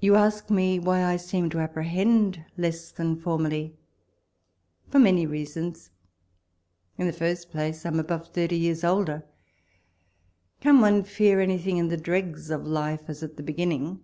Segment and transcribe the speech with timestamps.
[0.00, 3.76] You ask me why I seem to apprehend less than formerly?
[4.88, 5.90] For many reasons.
[6.96, 9.24] In the first place, I am above thirty years older.
[10.60, 14.00] Can one fear anything in the dregs of life as at the beginning?